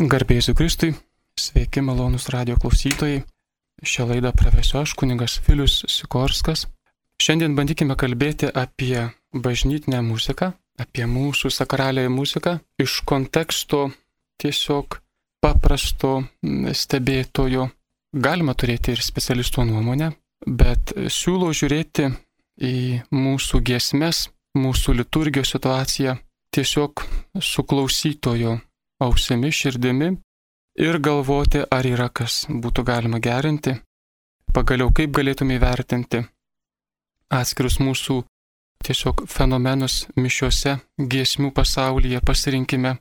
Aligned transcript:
Garbėsiu 0.00 0.54
Kristui, 0.56 0.94
sveiki 1.36 1.82
malonus 1.84 2.30
radio 2.32 2.54
klausytojai. 2.56 3.18
Šią 3.84 4.06
laidą 4.08 4.30
pravesiu 4.32 4.78
aš, 4.80 4.94
kuningas 4.96 5.34
Filius 5.44 5.82
Sikorskas. 5.92 6.62
Šiandien 7.20 7.52
bandykime 7.52 7.92
kalbėti 8.00 8.48
apie 8.48 9.10
bažnytinę 9.34 10.00
muziką, 10.00 10.54
apie 10.80 11.04
mūsų 11.04 11.50
sakraliąją 11.52 12.12
muziką 12.14 12.54
iš 12.80 12.94
konteksto 13.04 13.90
tiesiog 14.40 14.96
paprasto 15.44 16.14
stebėtojo. 16.72 17.68
Galima 18.16 18.56
turėti 18.56 18.96
ir 18.96 19.04
specialisto 19.04 19.66
nuomonę, 19.68 20.14
bet 20.46 20.96
siūlau 21.12 21.52
žiūrėti 21.52 22.08
į 22.56 23.02
mūsų 23.12 23.60
giesmes, 23.68 24.30
mūsų 24.56 24.96
liturgijos 25.02 25.52
situaciją 25.58 26.16
tiesiog 26.56 27.04
su 27.36 27.68
klausytojo 27.68 28.56
ausimi, 29.00 29.52
širdimi 29.52 30.10
ir 30.80 30.98
galvoti, 30.98 31.64
ar 31.70 31.86
yra 31.86 32.08
kas 32.08 32.44
būtų 32.50 32.84
galima 32.86 33.20
gerinti, 33.22 33.76
pagaliau 34.54 34.92
kaip 34.94 35.14
galėtume 35.16 35.56
įvertinti 35.58 36.24
atskirus 37.30 37.78
mūsų 37.80 38.20
tiesiog 38.84 39.24
fenomenus 39.30 40.06
mišiuose, 40.16 40.78
giesmių 40.98 41.52
pasaulyje, 41.54 42.20
pasirinkime, 42.26 42.96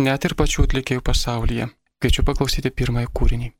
net 0.00 0.24
ir 0.24 0.34
pačių 0.38 0.68
atlikėjų 0.68 1.04
pasaulyje. 1.04 1.68
Kviečiu 2.02 2.24
paklausyti 2.26 2.72
pirmąjį 2.74 3.12
kūrinį. 3.16 3.52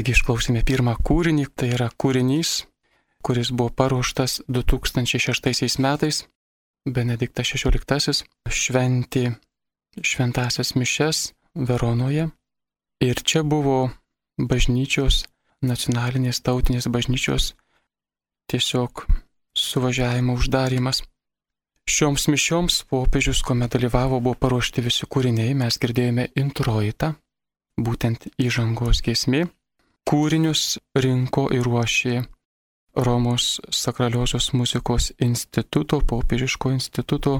Taigi 0.00 0.14
išklausime 0.16 0.62
pirmą 0.64 0.94
kūrinį, 1.04 1.42
tai 1.60 1.74
yra 1.76 1.90
kūrinys, 1.92 2.62
kuris 3.20 3.50
buvo 3.52 3.68
paruoštas 3.76 4.38
2006 4.48 5.76
metais. 5.84 6.22
Benediktas 6.88 7.50
XVI 7.52 8.14
šventė 8.48 9.34
šventasias 10.00 10.72
mišes 10.72 11.20
Veronoje. 11.52 12.30
Ir 13.04 13.20
čia 13.20 13.44
buvo 13.44 13.90
bažnyčios, 14.40 15.26
nacionalinės 15.60 16.40
tautinės 16.48 16.88
bažnyčios 16.88 17.52
tiesiog 18.48 19.04
suvažiavimo 19.52 20.40
uždarimas. 20.40 21.04
Šioms 21.84 22.24
mišioms 22.32 22.86
popiežius, 22.88 23.44
kuomet 23.44 23.76
dalyvavo, 23.76 24.24
buvo 24.24 24.40
paruošti 24.48 24.80
visi 24.80 25.04
kūriniai, 25.04 25.52
mes 25.52 25.76
girdėjome 25.76 26.30
introitą, 26.40 27.18
būtent 27.76 28.30
įžangos 28.40 29.04
giesmė 29.04 29.50
kūrinius 30.10 30.78
rinko 30.98 31.46
ir 31.54 31.62
ruošė 31.66 32.20
Romos 32.98 33.60
sakraliosios 33.70 34.50
muzikos 34.52 35.12
instituto, 35.22 36.00
popiežiško 36.02 36.72
instituto 36.74 37.36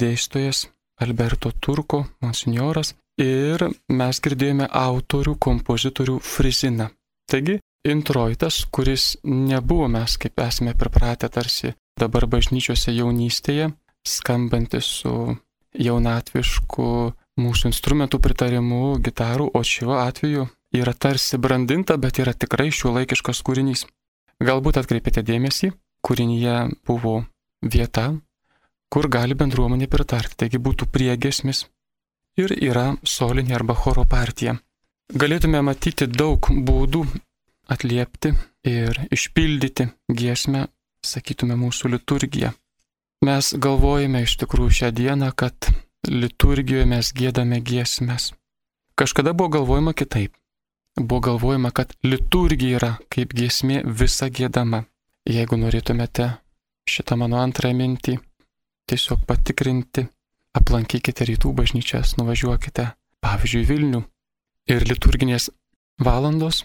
dėstytojas 0.00 0.64
Alberto 1.04 1.52
Turko, 1.52 2.06
monsignoras, 2.24 2.94
ir 3.20 3.66
mes 3.92 4.20
girdėjome 4.24 4.70
autorių, 4.70 5.36
kompozitorių 5.36 6.16
friziną. 6.24 6.88
Taigi, 7.30 7.58
introitas, 7.84 8.62
kuris 8.72 9.18
nebuvo 9.24 9.90
mes, 9.92 10.16
kaip 10.16 10.40
esame 10.46 10.74
pripratę 10.78 11.28
tarsi 11.28 11.74
dabar 12.00 12.26
bažnyčiose 12.26 12.94
jaunystėje, 12.96 13.68
skambantis 14.08 14.88
su 15.02 15.14
jaunatvišku 15.74 16.88
mūsų 17.40 17.70
instrumentų 17.70 18.20
pritarimu 18.22 18.96
gitarų, 19.04 19.50
o 19.52 19.60
šiuo 19.60 19.98
atveju 20.00 20.48
yra 20.74 20.92
tarsi 20.92 21.38
brandinta, 21.38 21.96
bet 21.98 22.18
yra 22.22 22.34
tikrai 22.34 22.70
šiuolaikiškas 22.74 23.42
kūrinys. 23.46 23.86
Galbūt 24.42 24.80
atkreipėte 24.80 25.22
dėmesį, 25.22 25.70
kūrinyje 26.04 26.56
buvo 26.86 27.20
vieta, 27.62 28.10
kur 28.90 29.08
gali 29.08 29.36
bendruomenė 29.38 29.88
pritarti, 29.90 30.36
taigi 30.42 30.58
būtų 30.58 30.90
priegesmis 30.90 31.64
ir 32.40 32.54
yra 32.58 32.94
solinė 33.06 33.54
arba 33.60 33.76
choro 33.78 34.04
partija. 34.10 34.56
Galėtume 35.14 35.60
matyti 35.62 36.08
daug 36.10 36.48
būdų 36.48 37.04
atliepti 37.70 38.34
ir 38.66 38.98
išpildyti 39.14 39.88
giesmę, 40.10 40.66
sakytume, 41.04 41.56
mūsų 41.60 41.94
liturgiją. 41.94 42.52
Mes 43.24 43.54
galvojame 43.56 44.24
iš 44.24 44.36
tikrųjų 44.42 44.78
šią 44.80 44.90
dieną, 44.96 45.30
kad 45.36 45.70
liturgijoje 46.08 46.86
mes 46.88 47.12
gėdame 47.16 47.60
giesmes. 47.64 48.32
Kažkada 48.98 49.32
buvo 49.32 49.54
galvojama 49.58 49.94
kitaip 49.96 50.34
buvo 51.00 51.20
galvojama, 51.20 51.70
kad 51.70 51.94
liturgija 52.02 52.78
yra 52.78 52.92
kaip 53.12 53.34
giesmė 53.34 53.82
visa 53.84 54.28
gėdama. 54.30 54.84
Jeigu 55.24 55.56
norėtumėte 55.56 56.28
šitą 56.90 57.16
mano 57.16 57.40
antrąją 57.40 57.76
mintį 57.78 58.18
tiesiog 58.90 59.24
patikrinti, 59.26 60.04
aplankykite 60.54 61.24
rytų 61.30 61.52
bažnyčias, 61.56 62.16
nuvažiuokite, 62.20 62.90
pavyzdžiui, 63.24 63.64
Vilnių. 63.68 64.02
Ir 64.68 64.84
liturginės 64.88 65.50
valandos 66.00 66.64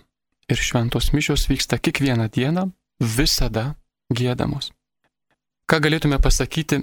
ir 0.50 0.60
šventos 0.60 1.12
mišios 1.16 1.48
vyksta 1.50 1.80
kiekvieną 1.80 2.30
dieną, 2.36 2.70
visada 3.00 3.74
gėdamos. 4.12 4.72
Ką 5.70 5.80
galėtume 5.84 6.20
pasakyti, 6.20 6.82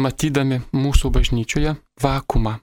matydami 0.00 0.60
mūsų 0.74 1.10
bažnyčioje 1.14 1.74
vakumą. 2.02 2.58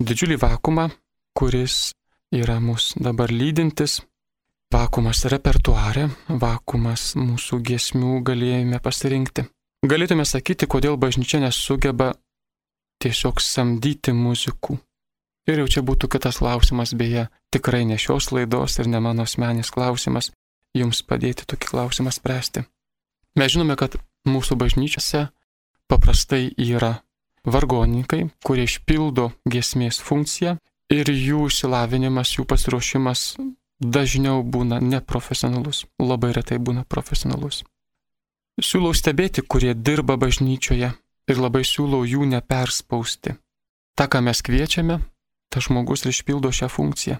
Didžiulį 0.00 0.38
vakumą, 0.40 0.88
kuris 1.36 1.92
yra 2.30 2.60
mus 2.60 2.94
dabar 2.96 3.30
lydintis. 3.30 4.00
Vakumas 4.70 5.24
repertuare, 5.26 6.06
vakumas 6.28 7.16
mūsų 7.18 7.58
giesmių 7.66 8.20
galėjome 8.22 8.78
pasirinkti. 8.78 9.48
Galėtume 9.82 10.22
sakyti, 10.22 10.68
kodėl 10.70 10.94
bažnyčia 11.00 11.40
nesugeba 11.42 12.12
tiesiog 13.02 13.40
samdyti 13.42 14.14
muzikų. 14.14 14.78
Ir 15.50 15.62
jau 15.62 15.66
čia 15.74 15.82
būtų 15.82 16.10
kitas 16.14 16.38
klausimas, 16.38 16.92
beje, 16.94 17.26
tikrai 17.50 17.82
ne 17.88 17.98
šios 17.98 18.30
laidos 18.30 18.78
ir 18.78 18.86
ne 18.86 19.00
mano 19.02 19.26
asmenis 19.26 19.72
klausimas, 19.74 20.30
jums 20.76 21.02
padėti 21.02 21.48
tokį 21.50 21.72
klausimą 21.72 22.14
spręsti. 22.14 22.62
Mes 23.40 23.50
žinome, 23.50 23.74
kad 23.74 23.96
mūsų 24.28 24.54
bažnyčiose 24.60 25.26
paprastai 25.90 26.52
yra 26.54 27.00
vargonininkai, 27.42 28.28
kurie 28.46 28.68
išpildo 28.68 29.32
giesmės 29.48 29.98
funkciją 29.98 30.60
ir 30.90 31.10
jų 31.10 31.46
išsilavinimas, 31.48 32.34
jų 32.36 32.46
pasiruošimas 32.50 33.36
dažniau 33.80 34.42
būna 34.44 34.80
neprofesionalus, 34.84 35.86
labai 35.98 36.34
retai 36.36 36.58
būna 36.58 36.84
profesionalus. 36.84 37.62
Siūlau 38.60 38.92
stebėti, 38.92 39.40
kurie 39.40 39.72
dirba 39.74 40.18
bažnyčioje 40.20 40.90
ir 41.30 41.40
labai 41.40 41.62
siūlau 41.64 42.02
jų 42.04 42.26
neperspausti. 42.34 43.36
Ta, 43.96 44.06
ką 44.10 44.20
mes 44.26 44.42
kviečiame, 44.44 44.98
tas 45.48 45.66
žmogus 45.68 46.04
ir 46.04 46.12
išpildo 46.12 46.52
šią 46.52 46.68
funkciją. 46.72 47.16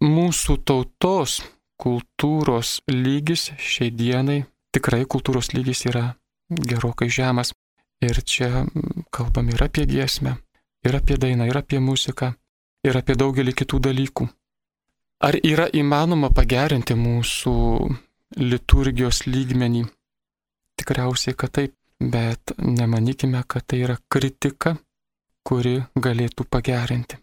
Mūsų 0.00 0.58
tautos 0.68 1.42
kultūros 1.80 2.80
lygis 2.88 3.50
šiai 3.60 3.90
dienai, 3.92 4.44
tikrai 4.72 5.04
kultūros 5.04 5.52
lygis 5.52 5.84
yra 5.90 6.14
gerokai 6.48 7.08
žemas. 7.12 7.52
Ir 8.04 8.20
čia 8.20 8.66
kalbam 9.10 9.48
ir 9.48 9.62
apie 9.64 9.86
giesmę, 9.88 10.36
ir 10.84 10.96
apie 10.98 11.16
dainą, 11.16 11.46
ir 11.48 11.56
apie 11.56 11.80
muziką, 11.80 12.34
ir 12.86 12.98
apie 13.00 13.16
daugelį 13.18 13.54
kitų 13.56 13.80
dalykų. 13.88 14.28
Ar 15.26 15.38
yra 15.42 15.66
įmanoma 15.72 16.28
pagerinti 16.34 16.96
mūsų 16.98 17.54
liturgijos 18.42 19.24
lygmenį? 19.26 19.86
Tikriausiai, 20.76 21.36
kad 21.38 21.54
taip, 21.56 21.72
bet 22.00 22.52
nemanykime, 22.60 23.40
kad 23.48 23.64
tai 23.64 23.80
yra 23.86 23.96
kritika, 24.12 24.76
kuri 25.46 25.78
galėtų 25.96 26.44
pagerinti. 26.50 27.18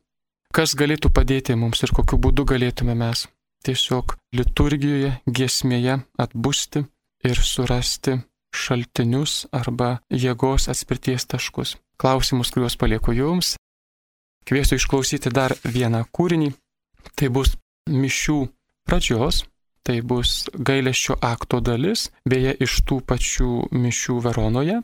Kas 0.53 0.73
galėtų 0.77 1.09
padėti 1.13 1.55
mums 1.57 1.81
ir 1.85 1.93
kokiu 1.93 2.17
būdu 2.21 2.45
galėtume 2.49 2.95
mes 2.97 3.27
tiesiog 3.65 4.17
liturgijoje, 4.37 5.15
giesmėje 5.25 5.99
atbusti 6.19 6.83
ir 7.25 7.39
surasti 7.39 8.19
šaltinius 8.53 9.47
arba 9.55 9.97
jėgos 10.11 10.69
atspirties 10.71 11.25
taškus. 11.25 11.77
Klausimus, 11.97 12.51
kuriuos 12.53 12.77
palieku 12.77 13.15
jums. 13.15 13.55
Kviesiu 14.47 14.79
išklausyti 14.79 15.31
dar 15.33 15.55
vieną 15.63 16.03
kūrinį. 16.13 16.51
Tai 17.19 17.29
bus 17.35 17.53
mišių 17.89 18.37
pradžios, 18.87 19.43
tai 19.83 19.99
bus 20.01 20.47
gailesčio 20.53 21.17
akto 21.21 21.59
dalis, 21.59 22.09
beje, 22.29 22.55
iš 22.63 22.81
tų 22.87 23.01
pačių 23.07 23.51
mišių 23.75 24.19
Veronoje. 24.23 24.81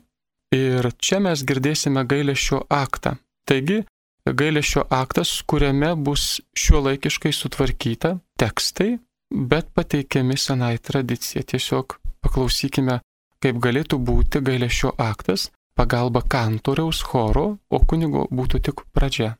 Ir 0.56 0.89
čia 0.97 1.19
mes 1.23 1.44
girdėsime 1.45 2.03
gailesčio 2.09 2.63
aktą. 2.73 3.17
Taigi, 3.47 3.83
gailesčio 4.25 4.88
aktas, 4.89 5.35
kuriame 5.45 5.94
bus 5.95 6.39
šiuo 6.57 6.81
laikiškai 6.88 7.31
sutvarkyta 7.35 8.17
tekstai, 8.39 8.97
bet 9.29 9.69
pateikiami 9.77 10.38
senai 10.38 10.77
tradicija. 10.81 11.45
Tiesiog 11.45 12.00
paklausykime 12.25 13.00
kaip 13.44 13.59
galėtų 13.63 14.00
būti 14.03 14.41
gailėšio 14.44 14.94
aktas, 15.00 15.50
pagalba 15.75 16.21
kantoriaus 16.21 17.01
choro, 17.07 17.57
o 17.71 17.79
kunigo 17.79 18.27
būtų 18.31 18.61
tik 18.67 18.83
pradžia. 18.94 19.35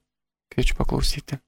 Kviečiu 0.50 0.76
paklausyti. 0.76 1.40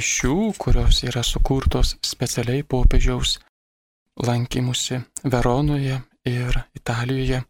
Mišių, 0.00 0.54
kurios 0.56 1.02
yra 1.04 1.20
sukurtos 1.20 1.98
specialiai 2.00 2.64
popiežiaus 2.64 3.36
lankymusi 4.16 5.02
Veronoje 5.24 6.00
ir 6.24 6.56
Italijoje 6.74 7.42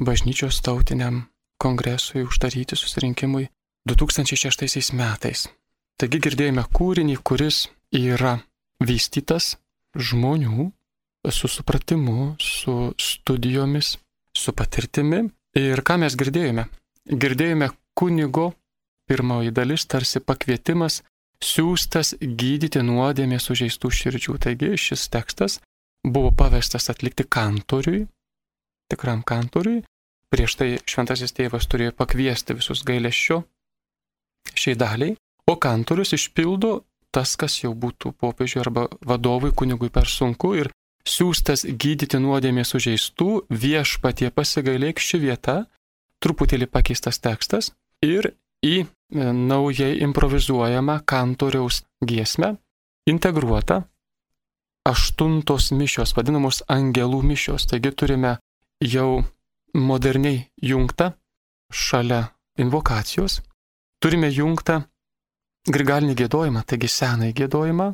bažnyčios 0.00 0.62
tautiniam 0.64 1.26
kongresui 1.60 2.24
uždaryti 2.24 2.76
susirinkimui 2.76 3.50
2006 3.88 4.94
metais. 4.96 5.48
Taigi 6.00 6.22
girdėjome 6.24 6.64
kūrinį, 6.72 7.18
kuris 7.20 7.68
yra 7.92 8.38
vystytas 8.80 9.58
žmonių 9.92 10.70
su 11.28 11.52
supratimu, 11.52 12.36
su 12.40 12.94
studijomis, 12.96 13.98
su 14.32 14.56
patirtimi. 14.56 15.26
Ir 15.52 15.84
ką 15.84 16.00
mes 16.00 16.16
girdėjome? 16.16 16.64
Girdėjome 17.04 17.72
kunigo 17.92 18.54
pirmoji 19.10 19.52
dalis 19.52 19.84
tarsi 19.84 20.22
pakvietimas 20.24 21.02
siūstas 21.44 22.14
gydyti 22.20 22.82
nuodėmė 22.84 23.40
sužeistų 23.40 23.90
širdžių. 23.90 24.36
Taigi 24.44 24.74
šis 24.78 25.08
tekstas 25.12 25.58
buvo 26.04 26.32
pavestas 26.36 26.90
atlikti 26.92 27.24
kantoriui, 27.28 28.04
tikram 28.92 29.24
kantoriui. 29.26 29.82
Prieš 30.30 30.54
tai 30.60 30.68
šventasis 30.86 31.34
tėvas 31.34 31.66
turėjo 31.66 31.96
pakviesti 31.98 32.54
visus 32.54 32.84
gailėšio 32.86 33.40
šiai 34.54 34.76
daliai, 34.78 35.16
o 35.50 35.56
kantorius 35.58 36.14
išpildo 36.14 36.84
tas, 37.10 37.34
kas 37.34 37.56
jau 37.64 37.72
būtų 37.74 38.12
popiežiui 38.20 38.62
arba 38.62 38.86
vadovui 39.02 39.50
kunigui 39.50 39.90
per 39.90 40.06
sunku 40.06 40.52
ir 40.60 40.70
siūstas 41.08 41.64
gydyti 41.66 42.20
nuodėmė 42.22 42.62
sužeistų 42.66 43.46
viešpatie 43.50 44.30
pasigailėk 44.30 45.02
ši 45.02 45.20
vieta, 45.24 45.56
truputėlį 46.22 46.70
pakeistas 46.70 47.18
tekstas 47.18 47.72
ir 48.04 48.30
į 48.64 48.74
e, 48.80 48.86
naujai 49.32 50.00
improvizuojamą 50.06 51.00
kantoriaus 51.08 51.82
giesmę 52.04 52.54
integruota 53.10 53.82
aštuntos 54.86 55.70
mišios, 55.76 56.14
vadinamos 56.16 56.62
angelų 56.68 57.22
mišios. 57.26 57.66
Taigi 57.68 57.92
turime 57.92 58.36
jau 58.80 59.22
moderniai 59.76 60.46
jungtą 60.62 61.12
šalia 61.70 62.22
invokacijos, 62.60 63.40
turime 64.02 64.30
jungtą 64.32 64.80
grigalinį 65.68 66.16
gėdojimą, 66.22 66.64
taigi 66.64 66.88
senąjį 66.88 67.34
gėdojimą. 67.42 67.90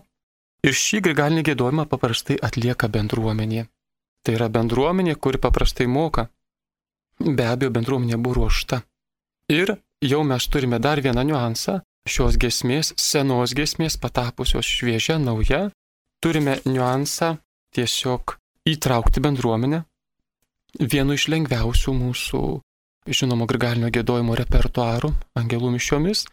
Ir 0.67 0.75
šį 0.75 1.03
grigalinį 1.07 1.43
gėdojimą 1.51 1.87
paprastai 1.91 2.39
atlieka 2.43 2.89
bendruomenė. 2.91 3.67
Tai 4.25 4.35
yra 4.35 4.49
bendruomenė, 4.51 5.15
kuri 5.23 5.39
paprastai 5.39 5.87
moka. 5.87 6.27
Be 7.23 7.47
abejo, 7.47 7.71
bendruomenė 7.75 8.19
buvo 8.19 8.41
ruošta. 8.41 8.81
Ir 9.53 9.77
jau 10.05 10.23
mes 10.25 10.49
turime 10.49 10.79
dar 10.79 11.03
vieną 11.03 11.25
niuansą 11.29 11.81
šios 12.07 12.39
gesmės, 12.39 12.93
senos 12.97 13.55
gesmės, 13.57 13.99
patapusios 13.99 14.67
šviežia, 14.67 15.19
nauja. 15.19 15.71
Turime 16.23 16.61
niuansą 16.65 17.37
tiesiog 17.75 18.37
įtraukti 18.67 19.23
bendruomenę. 19.23 19.83
Vienu 20.81 21.17
iš 21.17 21.29
lengviausių 21.33 21.95
mūsų 21.97 22.43
žinomo 23.07 23.47
grigalinio 23.47 23.91
gėdojimo 23.95 24.37
repertuarų, 24.39 25.13
angelų 25.39 25.73
mišiomis, 25.77 26.27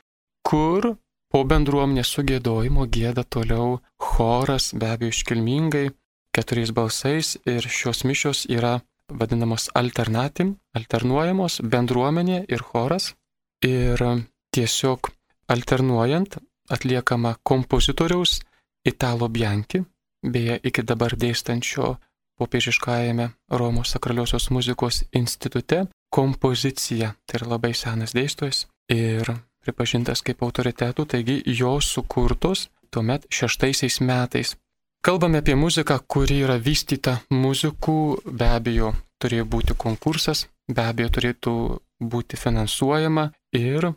kur 0.46 0.94
Po 1.34 1.40
bendruomenės 1.50 2.12
sugėdojimo 2.14 2.84
gėda 2.94 3.24
toliau 3.36 3.80
choras, 3.98 4.68
be 4.78 4.92
abejo 4.94 5.16
iškilmingai, 5.16 5.88
keturiais 6.30 6.70
balsais 6.78 7.32
ir 7.50 7.66
šios 7.66 8.04
mišios 8.06 8.44
yra 8.54 8.76
vadinamos 9.10 9.66
alternatim, 9.82 10.52
alternuojamos 10.78 11.56
bendruomenė 11.74 12.44
ir 12.54 12.62
choras. 12.68 13.16
Ir 13.64 14.02
tiesiog 14.52 15.10
alternuojant 15.48 16.38
atliekama 16.70 17.36
kompozitoriaus 17.44 18.42
Italo 18.86 19.30
Bianchi, 19.30 19.84
beje 20.32 20.60
iki 20.64 20.84
dabar 20.84 21.16
dėstančio 21.16 21.96
popiežiškajame 22.40 23.30
Romos 23.52 23.94
sakraliosios 23.96 24.50
muzikos 24.52 25.04
institute 25.16 25.86
kompozicija, 26.12 27.14
tai 27.26 27.40
yra 27.40 27.54
labai 27.56 27.74
senas 27.74 28.14
dėstytojas 28.16 28.66
ir 28.92 29.32
pripažintas 29.64 30.22
kaip 30.22 30.44
autoritetų, 30.44 31.06
taigi 31.08 31.40
jos 31.46 31.88
sukurtos 31.96 32.68
tuomet 32.92 33.26
šeštaisiais 33.32 34.02
metais. 34.02 34.56
Kalbame 35.06 35.38
apie 35.38 35.56
muziką, 35.56 35.98
kuri 36.08 36.38
yra 36.46 36.54
vystyta 36.64 37.18
muzikų, 37.28 37.96
be 38.40 38.48
abejo 38.48 38.94
turėjo 39.20 39.44
būti 39.52 39.76
konkursas, 39.76 40.46
be 40.72 40.86
abejo 40.88 41.10
turėtų 41.18 41.56
būti 42.14 42.40
finansuojama 42.40 43.26
ir, 43.60 43.90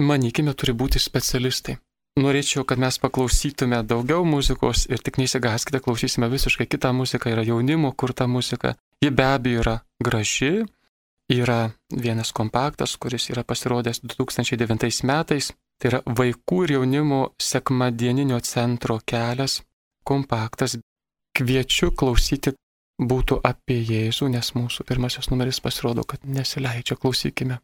manykime, 0.00 0.56
turi 0.56 0.72
būti 0.72 0.96
specialistai. 0.96 1.76
Norėčiau, 2.24 2.64
kad 2.64 2.80
mes 2.80 2.96
paklausytume 3.04 3.82
daugiau 3.84 4.24
muzikos 4.24 4.86
ir 4.88 5.04
tik 5.04 5.20
neįsigaskite, 5.20 5.84
klausysime 5.84 6.32
visiškai 6.32 6.70
kitą 6.72 6.96
muziką, 6.96 7.36
yra 7.36 7.44
jaunimo 7.44 7.92
kurta 7.92 8.24
muzika. 8.24 8.78
Ji 9.04 9.12
be 9.12 9.28
abejo 9.28 9.60
yra 9.60 9.78
graži, 10.00 10.54
yra 11.28 11.62
vienas 11.92 12.32
kompaktas, 12.32 12.96
kuris 12.96 13.28
yra 13.28 13.44
pasirodęs 13.44 14.06
2009 14.08 15.04
metais. 15.04 15.52
Tai 15.80 15.92
yra 15.92 16.00
vaikų 16.08 16.64
ir 16.64 16.78
jaunimo 16.78 17.26
sekmadieninio 17.40 18.40
centro 18.40 19.02
kelias 19.04 19.60
kompaktas. 20.10 20.78
Kviečiu 21.38 21.92
klausyti 21.94 22.52
būtų 23.00 23.38
apie 23.46 23.78
Jėzų, 23.80 24.28
nes 24.34 24.52
mūsų 24.56 24.84
pirmasis 24.88 25.30
numeris 25.30 25.62
pasirodo, 25.62 26.04
kad 26.04 26.26
nesileidžia, 26.26 26.98
klausykime. 27.00 27.60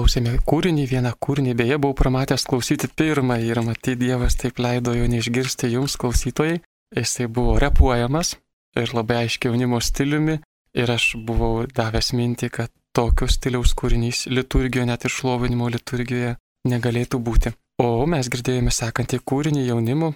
Išklausėme 0.00 0.38
kūrinį, 0.48 0.86
vieną 0.88 1.10
kūrinį, 1.20 1.54
beje, 1.54 1.76
buvau 1.76 1.94
pramatęs 1.94 2.46
klausyti 2.48 2.88
pirmąjį 2.88 3.50
ir 3.50 3.60
matyti 3.60 3.98
Dievas 4.00 4.36
taip 4.36 4.58
leido 4.58 4.94
jo 4.94 5.06
neišgirsti 5.06 5.68
jums 5.68 5.96
klausytojai. 6.00 6.60
Jisai 6.96 7.26
buvo 7.28 7.58
repuojamas 7.60 8.36
ir 8.76 8.94
labai 8.94 9.26
aiškiai 9.26 9.52
jaunimo 9.52 9.80
stiliumi 9.80 10.40
ir 10.74 10.90
aš 10.90 11.16
buvau 11.26 11.66
davęs 11.66 12.12
mintį, 12.16 12.48
kad 12.48 12.70
tokio 12.96 13.28
stiliaus 13.28 13.74
kūrinys 13.76 14.26
liturgijoje, 14.30 14.86
net 14.88 15.04
ir 15.04 15.12
šlovinimo 15.12 15.68
liturgijoje 15.68 16.36
negalėtų 16.64 17.20
būti. 17.20 17.52
O 17.82 18.06
mes 18.06 18.28
girdėjome 18.28 18.72
sekantį 18.72 19.20
kūrinį 19.20 19.66
jaunimo, 19.68 20.14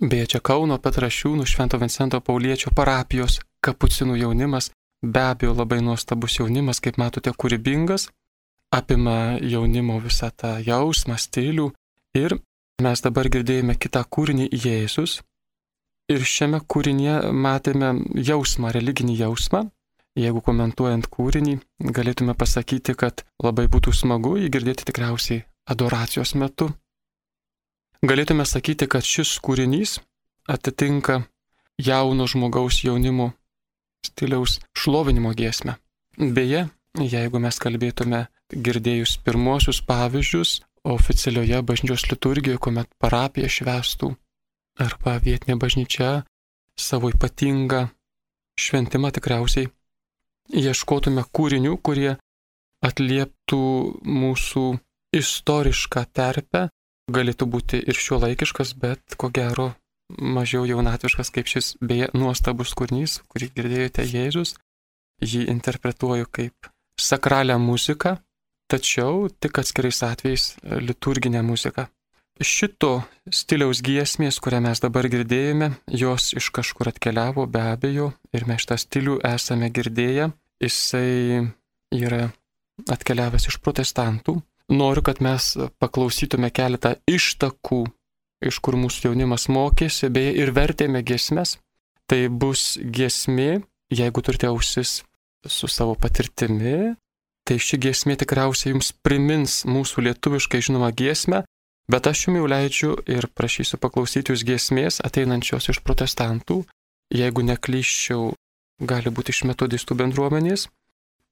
beje, 0.00 0.34
čia 0.34 0.40
Kauno 0.40 0.78
Petrašiūnų 0.78 1.44
Švento 1.46 1.78
Vincento 1.78 2.20
Pauliečio 2.20 2.72
parapijos 2.74 3.42
kapucinų 3.60 4.16
jaunimas 4.24 4.72
Be 5.02 5.20
abejo, 5.20 5.52
labai 5.58 5.80
nuostabus 5.82 6.36
jaunimas, 6.38 6.78
kaip 6.78 6.94
matote, 6.94 7.32
kūrybingas, 7.34 8.06
apima 8.72 9.38
jaunimo 9.40 9.98
visą 10.00 10.30
tą 10.36 10.56
jausmą, 10.66 11.18
stilių. 11.20 11.68
Ir 12.18 12.36
mes 12.82 13.04
dabar 13.04 13.28
girdėjome 13.32 13.76
kitą 13.80 14.02
kūrinį 14.04 14.48
Jėzus. 14.52 15.20
Ir 16.12 16.24
šiame 16.26 16.60
kūrinėje 16.68 17.30
matėme 17.32 17.94
jausmą, 18.30 18.72
religinį 18.74 19.16
jausmą. 19.22 19.66
Jeigu 20.18 20.42
komentuojant 20.44 21.06
kūrinį, 21.08 21.54
galėtume 21.96 22.34
pasakyti, 22.36 22.92
kad 22.92 23.24
labai 23.40 23.64
būtų 23.72 23.94
smagu 23.96 24.34
jį 24.36 24.50
girdėti 24.52 24.84
tikriausiai 24.90 25.44
adoracijos 25.72 26.34
metu. 26.36 26.68
Galėtume 28.04 28.44
sakyti, 28.44 28.88
kad 28.90 29.06
šis 29.08 29.38
kūrinys 29.40 30.00
atitinka 30.50 31.22
jauno 31.80 32.26
žmogaus 32.28 32.82
jaunimo 32.84 33.30
stiliaus 34.04 34.58
šlovinimo 34.76 35.32
giesmę. 35.38 35.78
Beje, 36.18 36.66
jeigu 36.98 37.40
mes 37.40 37.56
kalbėtume 37.62 38.26
girdėjus 38.52 39.16
pirmosius 39.24 39.82
pavyzdžius 39.88 40.60
oficialioje 40.84 41.62
bažnyčios 41.62 42.06
liturgijoje, 42.10 42.58
kuomet 42.58 42.90
parapija 42.98 43.48
švestų 43.48 44.12
arba 44.82 45.18
vietinė 45.22 45.58
bažnyčia 45.60 46.10
savo 46.78 47.12
ypatingą 47.12 47.86
šventimą 48.58 49.12
tikriausiai 49.14 49.70
ieškotume 50.52 51.24
kūrinių, 51.32 51.76
kurie 51.84 52.16
atlieptų 52.82 53.62
mūsų 54.02 54.64
istorišką 55.14 56.02
terpę, 56.16 56.66
galėtų 57.12 57.46
būti 57.46 57.78
ir 57.78 57.98
šiuolaikiškas, 57.98 58.74
bet 58.80 59.16
ko 59.20 59.30
gero 59.30 59.72
mažiau 60.18 60.64
jaunatviškas 60.68 61.30
kaip 61.32 61.48
šis 61.48 61.76
beje 61.80 62.10
nuostabus 62.16 62.74
kūrinys, 62.76 63.20
kurį 63.30 63.52
girdėjote 63.56 64.04
Jėzus. 64.08 64.56
Jį 65.22 65.46
interpretuoju 65.52 66.26
kaip 66.34 66.70
sakralią 66.98 67.58
muziką, 67.62 68.16
tačiau 68.72 69.26
tik 69.42 69.60
atskirais 69.62 70.02
atvejais 70.06 70.46
liturginę 70.62 71.42
muziką. 71.46 71.86
Šito 72.42 73.02
stiliaus 73.30 73.82
giesmės, 73.84 74.40
kurią 74.42 74.62
mes 74.64 74.80
dabar 74.82 75.06
girdėjome, 75.12 75.68
jos 75.92 76.32
iš 76.38 76.48
kažkur 76.56 76.88
atkeliavo 76.90 77.44
be 77.46 77.60
abejo 77.74 78.12
ir 78.32 78.46
mes 78.48 78.64
šitą 78.64 78.78
stilių 78.80 79.18
esame 79.28 79.68
girdėję. 79.70 80.30
Jisai 80.62 81.44
yra 81.92 82.30
atkeliavęs 82.90 83.50
iš 83.50 83.58
protestantų. 83.62 84.38
Noriu, 84.72 85.02
kad 85.04 85.20
mes 85.20 85.52
paklausytume 85.82 86.48
keletą 86.54 86.94
ištakų 87.10 87.82
iš 88.48 88.58
kur 88.64 88.78
mūsų 88.80 89.10
jaunimas 89.10 89.48
mokėsi, 89.52 90.10
beje, 90.12 90.32
ir 90.42 90.52
vertėme 90.56 91.02
giesmes. 91.06 91.58
Tai 92.10 92.26
bus 92.28 92.76
giesmė, 92.82 93.62
jeigu 93.92 94.24
turite 94.24 94.48
ausis 94.50 95.02
su 95.46 95.68
savo 95.70 95.94
patirtimi, 95.98 96.94
tai 97.48 97.58
ši 97.58 97.78
giesmė 97.84 98.16
tikriausiai 98.20 98.74
jums 98.74 98.92
primins 99.04 99.62
mūsų 99.68 100.06
lietuviškai 100.08 100.62
žinomą 100.64 100.92
giesmę, 100.96 101.42
bet 101.90 102.06
aš 102.10 102.26
jums 102.26 102.40
jau 102.40 102.50
leidžiu 102.54 102.92
ir 103.10 103.28
prašysiu 103.34 103.80
paklausyti 103.82 104.32
jūs 104.32 104.44
giesmės 104.46 105.00
ateinančios 105.04 105.70
iš 105.72 105.82
protestantų, 105.86 106.62
jeigu 107.12 107.44
neklyščiau, 107.48 108.32
gali 108.82 109.10
būti 109.14 109.34
iš 109.34 109.44
metodistų 109.50 109.98
bendruomenės, 110.02 110.68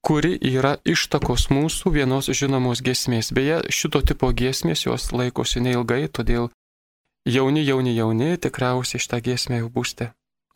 kuri 0.05 0.33
yra 0.51 0.77
ištakos 0.85 1.49
mūsų 1.53 1.93
vienos 1.97 2.31
žinomos 2.33 2.81
giesmės. 2.81 3.31
Beje, 3.35 3.61
šito 3.69 4.01
tipo 4.01 4.31
giesmės 4.33 4.87
jos 4.87 5.11
laikosi 5.13 5.61
neilgai, 5.61 6.07
todėl 6.09 6.49
Jauni, 7.25 7.61
jauni, 7.61 7.93
jauni, 7.93 8.33
tikriausiai 8.41 8.97
šitą 8.97 9.19
giesmę 9.21 9.59
jau 9.59 9.67
būsite. 9.69 10.07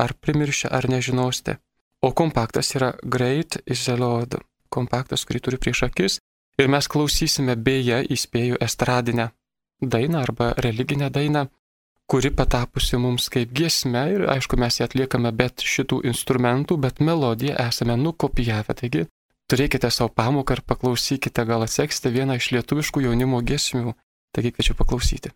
Ar 0.01 0.15
primiršę, 0.17 0.71
ar 0.73 0.89
nežinosite. 0.89 1.59
O 2.01 2.09
kompaktas 2.11 2.73
yra 2.73 2.95
Great 3.05 3.61
is 3.69 3.85
the 3.85 3.93
Lord. 3.97 4.41
Kompaktas, 4.75 5.25
kurį 5.27 5.41
turiu 5.47 5.61
prieš 5.63 5.85
akis. 5.89 6.19
Ir 6.59 6.71
mes 6.71 6.87
klausysime 6.91 7.55
beje, 7.59 7.99
įspėjų, 8.15 8.59
estradinę 8.63 9.31
dainą 9.81 10.19
arba 10.19 10.53
religinę 10.57 11.09
dainą, 11.11 11.47
kuri 12.07 12.31
patapusi 12.31 12.97
mums 12.97 13.29
kaip 13.33 13.51
giesme 13.51 14.03
ir 14.13 14.25
aišku 14.29 14.57
mes 14.61 14.79
ją 14.79 14.87
atliekame 14.87 15.31
bet 15.35 15.65
šitų 15.65 16.03
instrumentų, 16.11 16.77
bet 16.77 17.01
melodiją 17.03 17.57
esame 17.67 17.97
nukopijavę. 17.99 18.75
Taigi 18.81 19.05
turėkite 19.51 19.91
savo 19.91 20.09
pamoką 20.09 20.59
ir 20.59 20.61
paklausykite, 20.69 21.45
gal 21.49 21.65
atseksite 21.65 22.13
vieną 22.13 22.37
iš 22.39 22.51
lietuviškų 22.55 23.07
jaunimo 23.07 23.41
giesmių. 23.41 23.95
Taigi 24.35 24.53
kviečiu 24.55 24.77
paklausyti. 24.79 25.31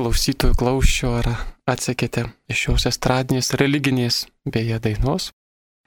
Klausytojų 0.00 0.56
klauščio, 0.56 1.10
ar 1.20 1.26
atsekėte 1.68 2.24
iš 2.48 2.64
šios 2.64 2.86
estradinės, 2.88 3.52
religinės, 3.60 4.22
beje, 4.48 4.78
dainos, 4.80 5.30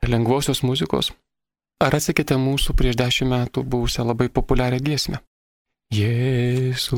lengvosios 0.05 0.61
muzikos, 0.61 1.09
ar 1.81 1.97
atsekėte 1.97 2.37
mūsų 2.37 2.75
prieš 2.77 2.99
dešimt 3.01 3.33
metų 3.33 3.63
buvusią 3.65 4.05
labai 4.05 4.29
populiarią 4.29 4.79
giesmę. 4.85 5.23
Jėzus, 5.93 6.93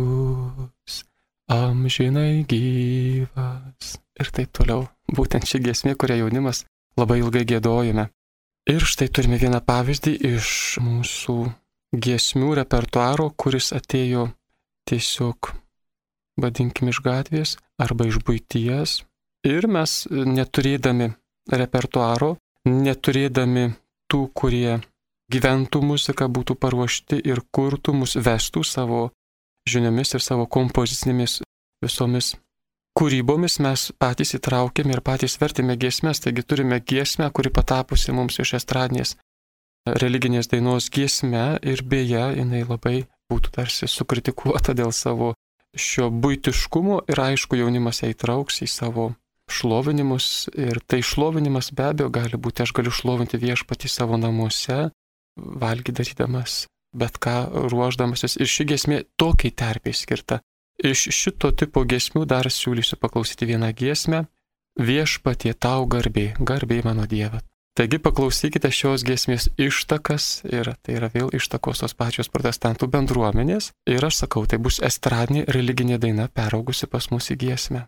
amžinai 1.52 2.44
gyvas 2.52 3.96
ir 4.20 4.36
taip 4.36 4.52
toliau. 4.52 4.90
Būtent 5.08 5.48
ši 5.48 5.64
giesmė, 5.64 5.96
kurią 5.96 6.26
jaunimas 6.26 6.66
labai 7.00 7.22
ilgai 7.24 7.48
gėdojame. 7.48 8.10
Ir 8.68 8.84
štai 8.84 9.08
turime 9.14 9.40
vieną 9.40 9.62
pavyzdį 9.64 10.18
iš 10.36 10.50
mūsų 10.84 11.38
giesmių 11.96 12.56
repertuaro, 12.60 13.30
kuris 13.38 13.72
atėjo 13.78 14.34
tiesiog 14.90 15.54
vadinkim 16.42 16.92
iš 16.92 17.02
gatvės 17.06 17.56
arba 17.82 18.08
iš 18.10 18.22
būties. 18.26 19.02
Ir 19.46 19.68
mes 19.70 20.06
neturėdami 20.10 21.12
repertuaro, 21.52 22.36
neturėdami 22.66 23.68
tų, 24.10 24.22
kurie 24.34 24.80
gyventų 25.32 25.82
muziką, 25.82 26.30
būtų 26.30 26.58
paruošti 26.62 27.20
ir 27.26 27.44
kurtų 27.54 27.94
mus 28.02 28.16
vestų 28.18 28.64
savo 28.66 29.04
žiniomis 29.70 30.16
ir 30.18 30.26
savo 30.26 30.46
kompozicinėmis 30.50 31.42
visomis 31.86 32.34
kūrybomis 32.96 33.60
mes 33.60 33.90
patys 34.00 34.36
įtraukėme 34.38 34.96
ir 34.96 35.02
patys 35.04 35.36
vertėme 35.42 35.76
giesmės, 35.80 36.22
taigi 36.24 36.46
turime 36.48 36.80
giesmę, 36.80 37.28
kuri 37.36 37.52
patapusi 37.52 38.16
mums 38.16 38.40
iš 38.40 38.56
estradinės 38.62 39.16
religinės 39.86 40.50
dainos 40.50 40.88
giesme 40.90 41.60
ir 41.62 41.84
beje, 41.84 42.24
jinai 42.40 42.64
labai 42.64 43.04
būtų 43.32 43.52
tarsi 43.58 43.90
sukritikuota 43.92 44.74
dėl 44.78 44.94
savo 44.96 45.34
šio 45.76 46.10
būtiškumo 46.10 47.04
ir 47.12 47.22
aišku, 47.22 47.60
jaunimas 47.60 48.02
ją 48.04 48.12
įtrauks 48.14 48.64
į 48.66 48.70
savo 48.72 49.12
šlovinimus 49.52 50.50
ir 50.58 50.80
tai 50.88 51.02
šlovinimas 51.06 51.72
be 51.76 51.90
abejo 51.92 52.10
gali 52.10 52.40
būti, 52.42 52.66
aš 52.66 52.74
galiu 52.74 52.94
šlovinti 52.94 53.38
viešpatį 53.42 53.92
savo 53.92 54.18
namuose, 54.18 54.90
valgydarydamas, 55.36 56.66
bet 56.96 57.20
ką 57.22 57.68
ruoždamasis 57.70 58.40
ir 58.40 58.50
ši 58.50 58.68
gesmė 58.72 59.02
tokiai 59.20 59.54
terpiai 59.54 59.94
skirta. 59.94 60.40
Iš 60.76 61.08
šito 61.16 61.52
tipo 61.56 61.86
gesmių 61.88 62.26
dar 62.28 62.50
siūlysiu 62.52 62.98
paklausyti 63.00 63.48
vieną 63.48 63.72
giesmę. 63.78 64.26
Viešpatie 64.76 65.54
tau 65.56 65.86
garbė, 65.88 66.34
garbė 66.40 66.82
mano 66.84 67.06
Dieve. 67.08 67.40
Taigi 67.76 67.98
paklausykite 68.00 68.70
šios 68.72 69.04
giesmės 69.04 69.50
ištakas 69.60 70.46
ir 70.48 70.70
tai 70.80 70.94
yra 70.96 71.10
vėl 71.12 71.34
ištakos 71.36 71.82
tos 71.84 71.96
pačios 72.00 72.30
protestantų 72.32 72.88
bendruomenės 72.94 73.74
ir 73.92 74.08
aš 74.08 74.22
sakau, 74.22 74.46
tai 74.48 74.62
bus 74.64 74.80
estradinė 74.80 75.44
religinė 75.52 76.00
daina 76.00 76.30
peraugusi 76.32 76.88
pas 76.88 77.10
mus 77.12 77.28
į 77.36 77.36
giesmę. 77.42 77.82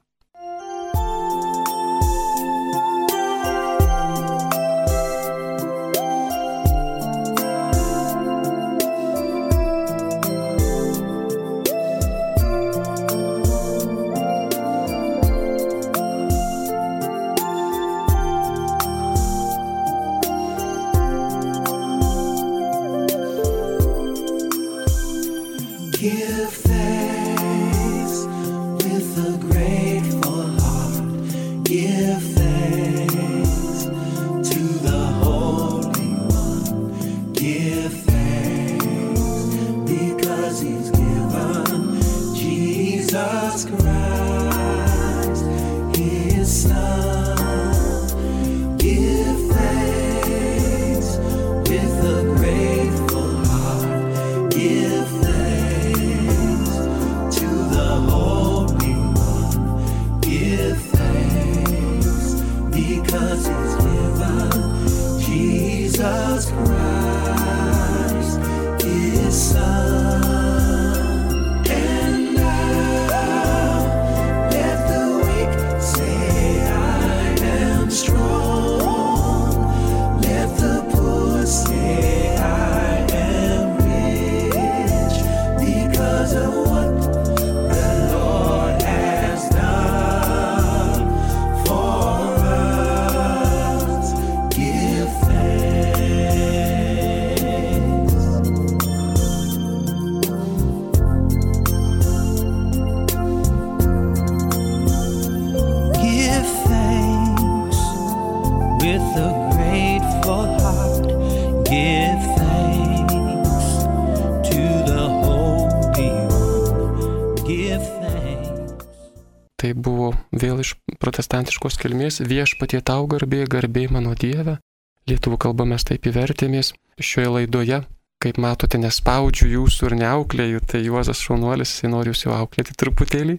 Protestantiškos 121.67 121.83
kilmės 121.83 122.21
viešpatie 122.23 122.81
tau 122.81 123.07
garbė, 123.07 123.45
garbė 123.47 123.89
mano 123.91 124.15
Dieve. 124.15 124.59
Lietuvų 125.07 125.37
kalba 125.37 125.65
mes 125.65 125.83
taip 125.83 126.05
įvertėmės 126.07 126.73
šioje 126.99 127.27
laidoje. 127.27 127.83
Kaip 128.19 128.37
matote, 128.37 128.77
nespaudžiu 128.77 129.47
jūsų 129.47 129.89
ir 129.89 129.95
neauklėju, 130.01 130.61
tai 130.65 130.81
Juozas 130.81 131.19
Šaunuolis, 131.19 131.83
jis 131.83 131.91
nori 131.91 132.11
jūs 132.11 132.25
jau 132.25 132.33
auklėti 132.33 132.73
truputėlį. 132.73 133.37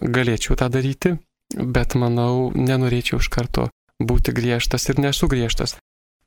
Galėčiau 0.00 0.56
tą 0.56 0.70
daryti, 0.70 1.18
bet 1.54 1.94
manau, 1.94 2.52
nenorėčiau 2.54 3.20
iš 3.20 3.28
karto 3.28 3.68
būti 4.00 4.32
griežtas 4.32 4.88
ir 4.88 4.98
nesu 4.98 5.28
griežtas. 5.28 5.76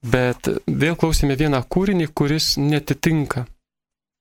Bet 0.04 0.48
vėl 0.68 0.96
klausime 0.96 1.36
vieną 1.36 1.64
kūrinį, 1.64 2.12
kuris 2.14 2.58
netitinka, 2.58 3.48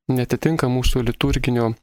netitinka 0.08 0.70
mūsų 0.72 1.04
liturginio 1.10 1.74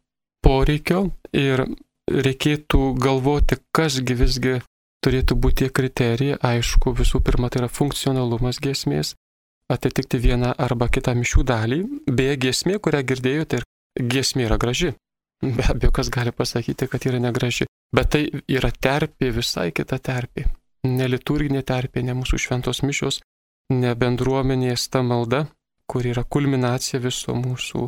poreikio 0.42 1.12
ir 1.32 1.68
reikėtų 2.10 2.96
galvoti, 3.00 3.60
kasgi 3.72 4.18
visgi 4.18 4.62
turėtų 5.04 5.38
būti 5.40 5.64
tie 5.64 5.70
kriterijai, 5.70 6.40
aišku, 6.40 6.94
visų 6.98 7.22
pirma, 7.26 7.50
tai 7.52 7.64
yra 7.64 7.70
funkcionalumas 7.72 8.60
giesmės, 8.64 9.14
atitikti 9.72 10.20
vieną 10.24 10.54
arba 10.58 10.90
kitą 10.92 11.14
mišių 11.18 11.46
dalį, 11.48 11.80
beje, 12.08 12.36
giesmė, 12.48 12.80
kurią 12.84 13.04
girdėjote, 13.12 13.62
ir 13.62 14.08
giesmė 14.16 14.48
yra 14.48 14.60
graži. 14.62 14.94
Be 15.44 15.66
abejo, 15.68 15.92
kas 15.92 16.10
gali 16.14 16.32
pasakyti, 16.32 16.88
kad 16.88 17.06
yra 17.10 17.20
negraži, 17.20 17.68
bet 17.96 18.14
tai 18.16 18.24
yra 18.48 18.72
terpė, 18.72 19.32
visai 19.36 19.72
kita 19.76 20.00
terpė. 20.00 20.48
Ne 20.88 21.08
liturginė 21.08 21.64
terpė, 21.68 22.04
ne 22.04 22.16
mūsų 22.16 22.40
šventos 22.46 22.82
mišios, 22.84 23.20
ne 23.72 23.92
bendruomenės 23.96 24.88
ta 24.92 25.04
malda, 25.04 25.46
kur 25.88 26.08
yra 26.08 26.24
kulminacija 26.24 27.02
viso 27.04 27.36
mūsų 27.36 27.88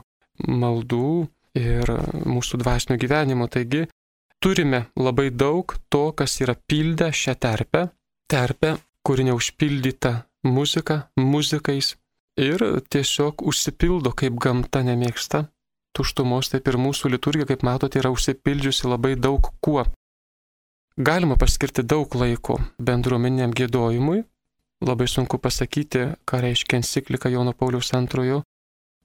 maldų 0.51 1.09
ir 1.55 1.91
mūsų 2.27 2.59
dvasinio 2.59 2.99
gyvenimo. 2.99 3.47
Taigi 3.51 3.85
turime 4.43 4.85
labai 4.95 5.29
daug 5.31 5.75
to, 5.89 6.11
kas 6.17 6.39
yra 6.41 6.55
pildę 6.67 7.11
šią 7.13 7.35
terpę, 7.39 7.87
terpę, 8.27 8.77
kuri 9.05 9.27
neužpildyta 9.29 10.13
muzika, 10.43 11.09
muzikais 11.17 11.95
ir 12.37 12.61
tiesiog 12.89 13.41
užsipildo, 13.41 14.13
kaip 14.13 14.39
gamta 14.41 14.83
nemėgsta. 14.85 15.45
Tuštumos 15.95 16.51
taip 16.51 16.67
ir 16.67 16.77
mūsų 16.81 17.13
liturgija, 17.13 17.47
kaip 17.47 17.63
matote, 17.63 18.01
yra 18.01 18.11
užsipildžiusi 18.11 18.89
labai 18.91 19.15
daug 19.15 19.47
kuo. 19.63 19.85
Galima 20.95 21.35
paskirti 21.39 21.83
daug 21.83 22.11
laiko 22.15 22.59
bendruomeniniam 22.79 23.53
gėdojimui. 23.55 24.23
Labai 24.85 25.07
sunku 25.07 25.39
pasakyti, 25.39 26.09
ką 26.27 26.41
reiškia 26.43 26.81
enciklika 26.81 27.31
Jono 27.31 27.53
Pauliaus 27.55 27.93
antrojo. 27.95 28.43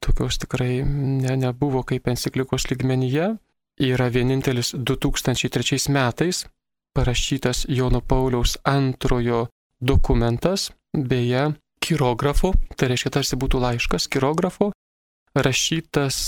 Tokios 0.02 0.38
tikrai 0.42 0.82
ne, 0.84 1.36
nebuvo 1.38 1.82
kaip 1.86 2.08
enciklikos 2.10 2.66
lygmenyje, 2.70 3.36
yra 3.80 4.08
vienintelis 4.12 4.74
2003 4.74 5.88
metais 5.90 6.44
parašytas 6.92 7.64
Jono 7.68 8.00
Pauliaus 8.00 8.58
antrojo 8.64 9.46
dokumentas, 9.80 10.70
beje, 10.92 11.52
kirografu, 11.80 12.52
tai 12.76 12.90
reiškia 12.92 13.14
tarsi 13.14 13.38
būtų 13.40 13.60
laiškas 13.62 14.08
kirografu, 14.12 14.70
rašytas 15.34 16.18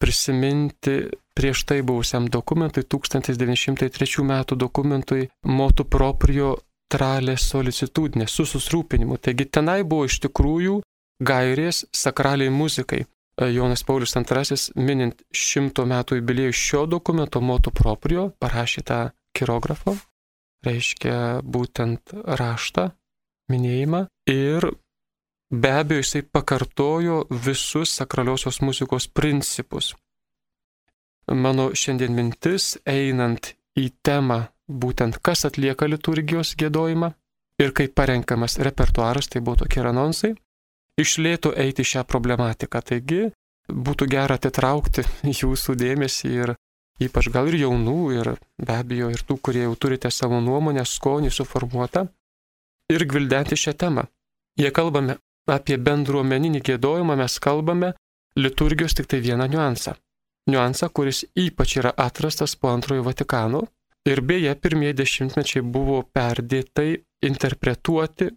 prisiminti 0.00 0.96
prieš 1.34 1.64
tai 1.64 1.80
buvusiam 1.86 2.26
dokumentui, 2.28 2.84
1903 2.84 4.24
metų 4.26 4.58
dokumentui 4.58 5.28
motu 5.46 5.84
proprio 5.84 6.56
tralė 6.90 7.36
solicitudinė, 7.38 8.26
su 8.28 8.44
susirūpinimu. 8.48 9.16
Taigi 9.22 9.46
tenai 9.46 9.80
buvo 9.86 10.08
iš 10.08 10.18
tikrųjų 10.26 10.80
gairės 11.22 11.84
sakraliai 11.94 12.50
muzikai. 12.52 13.04
Jonas 13.40 13.82
Paulius 13.88 14.12
II, 14.16 14.56
minint 14.84 15.22
šimto 15.32 15.86
metų 15.88 16.20
jubiliejų 16.20 16.52
šio 16.52 16.84
dokumento 16.90 17.40
motu 17.40 17.72
proprio, 17.72 18.28
parašė 18.40 18.82
tą 18.84 19.00
kirografą, 19.36 19.96
reiškia 20.66 21.40
būtent 21.44 22.12
raštą, 22.40 22.90
minėjimą 23.50 24.04
ir 24.30 24.68
be 25.50 25.72
abejo 25.72 26.04
jisai 26.04 26.22
pakartojo 26.22 27.24
visus 27.46 27.96
sakraliosios 27.96 28.60
muzikos 28.60 29.08
principus. 29.08 29.94
Mano 31.30 31.70
šiandien 31.74 32.14
mintis, 32.14 32.76
einant 32.84 33.54
į 33.78 33.88
temą 34.02 34.42
būtent 34.68 35.18
kas 35.22 35.46
atlieka 35.48 35.88
liturgijos 35.88 36.54
gėdojimą 36.58 37.12
ir 37.60 37.74
kaip 37.76 37.94
parenkamas 37.94 38.58
repertuaras, 38.62 39.28
tai 39.28 39.42
buvo 39.44 39.62
tokie 39.62 39.82
anonsai, 39.84 40.34
išlėtų 40.98 41.54
eiti 41.64 41.84
šią 41.86 42.04
problematiką. 42.08 42.82
Taigi 42.82 43.28
būtų 43.70 44.08
gera 44.10 44.38
atitraukti 44.40 45.04
jūsų 45.42 45.76
dėmesį 45.78 46.32
ir 46.42 46.54
ypač 47.00 47.30
gal 47.32 47.48
ir 47.48 47.60
jaunų, 47.62 47.98
ir 48.18 48.34
be 48.60 48.76
abejo 48.76 49.10
ir 49.14 49.22
tų, 49.24 49.38
kurie 49.40 49.64
jau 49.64 49.74
turite 49.76 50.10
savo 50.10 50.40
nuomonę, 50.44 50.84
skonį 50.84 51.30
suformuotą, 51.32 52.06
ir 52.92 53.06
gvildenti 53.06 53.56
šią 53.56 53.74
temą. 53.78 54.06
Jei 54.60 54.72
kalbame 54.74 55.16
apie 55.50 55.78
bendruomeninį 55.80 56.60
gėdojimą, 56.66 57.16
mes 57.16 57.38
kalbame 57.42 57.94
liturgijos 58.36 58.96
tik 58.98 59.08
tai 59.10 59.20
vieną 59.24 59.46
niuansą. 59.50 59.94
Niuansą, 60.50 60.88
kuris 60.90 61.24
ypač 61.38 61.76
yra 61.80 61.92
atrastas 61.96 62.56
po 62.56 62.70
antrojo 62.74 63.04
Vatikano 63.06 63.62
ir 64.08 64.22
beje 64.24 64.54
pirmieji 64.56 64.96
dešimtmečiai 65.00 65.62
buvo 65.62 66.02
perdėtai 66.16 66.90
interpretuoti 67.26 68.30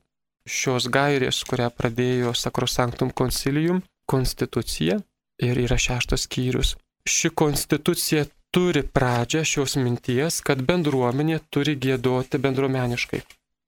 šios 0.49 0.89
gairės, 0.91 1.43
kurią 1.47 1.69
pradėjo 1.77 2.33
Sakrosanktum 2.35 3.11
Concilium, 3.15 3.81
konstitucija 4.09 4.99
ir 5.43 5.59
yra 5.65 5.77
šeštas 5.79 6.27
skyrius. 6.27 6.75
Ši 7.07 7.33
konstitucija 7.35 8.25
turi 8.53 8.83
pradžią 8.83 9.43
šios 9.47 9.77
minties, 9.81 10.41
kad 10.45 10.61
bendruomenė 10.67 11.39
turi 11.51 11.75
gėdoti 11.79 12.39
bendruomeniškai. 12.43 13.23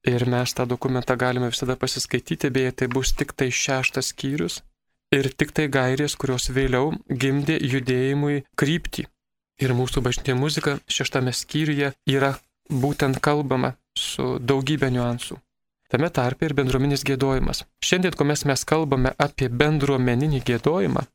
Ir 0.05 0.27
mes 0.29 0.53
tą 0.53 0.67
dokumentą 0.69 1.15
galime 1.17 1.49
visada 1.49 1.75
pasiskaityti, 1.81 2.51
beje, 2.53 2.71
tai 2.71 2.87
bus 2.87 3.15
tik 3.17 3.33
tai 3.33 3.49
šeštas 3.49 4.11
skyrius 4.13 4.61
ir 5.15 5.31
tik 5.33 5.53
tai 5.57 5.65
gairės, 5.71 6.15
kurios 6.19 6.51
vėliau 6.53 6.93
gimdė 7.09 7.57
judėjimui 7.57 8.43
kryptį. 8.59 9.07
Ir 9.63 9.73
mūsų 9.73 10.03
bažnytinė 10.05 10.37
muzika 10.37 10.77
šeštame 10.91 11.33
skyriuje 11.33 11.93
yra 12.11 12.35
būtent 12.69 13.21
kalbama 13.23 13.73
su 13.97 14.35
daugybė 14.43 14.91
niuansų. 14.91 15.39
Tame 15.91 16.09
tarpe 16.09 16.47
ir 16.47 16.55
bendruomeninis 16.57 17.05
gėdojimas. 17.05 17.61
Šiandien, 17.85 18.15
kuomet 18.17 18.45
mes 18.49 18.65
kalbame 18.65 19.11
apie 19.21 19.51
bendruomeninį 19.53 20.41
gėdojimą, 20.47 21.05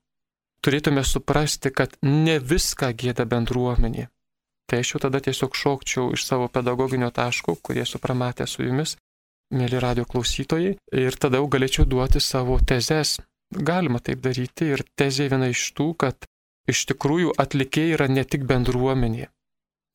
turėtume 0.62 1.02
suprasti, 1.04 1.72
kad 1.74 1.96
ne 2.06 2.38
viską 2.38 2.92
gėda 3.02 3.26
bendruomenė. 3.26 4.06
Tai 4.70 4.78
aš 4.84 4.94
jau 4.94 5.00
tada 5.02 5.18
tiesiog 5.18 5.56
šokčiau 5.58 6.12
iš 6.14 6.24
savo 6.28 6.46
pedagoginio 6.54 7.10
taško, 7.10 7.56
kurie 7.58 7.82
supramatė 7.88 8.46
su 8.46 8.62
jumis, 8.62 8.94
mėly 9.50 9.80
radio 9.82 10.04
klausytojai, 10.06 10.76
ir 10.94 11.18
tada 11.18 11.40
jau 11.40 11.48
galėčiau 11.50 11.88
duoti 11.90 12.22
savo 12.22 12.60
tezes. 12.62 13.18
Galima 13.50 13.98
taip 13.98 14.22
daryti 14.22 14.70
ir 14.70 14.84
tezė 14.94 15.26
viena 15.32 15.48
iš 15.50 15.64
tų, 15.74 15.88
kad 15.98 16.28
iš 16.70 16.84
tikrųjų 16.92 17.34
atlikėjai 17.42 17.96
yra 17.96 18.06
ne 18.06 18.22
tik 18.22 18.46
bendruomenė. 18.46 19.26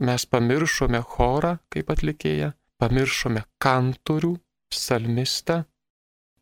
Mes 0.04 0.26
pamiršome 0.28 1.00
chorą 1.08 1.54
kaip 1.72 1.94
atlikėją, 1.96 2.52
pamiršome 2.84 3.46
kantorių, 3.64 4.34
psalmistą 4.76 5.64